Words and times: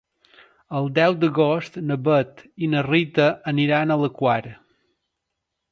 El 0.79 0.87
deu 0.95 1.17
d'agost 1.23 1.77
na 1.91 1.97
Bet 2.07 2.43
i 2.67 2.71
na 2.73 2.83
Rita 2.91 3.31
aniran 3.53 3.95
a 3.97 4.01
la 4.07 4.13
Quar. 4.23 4.41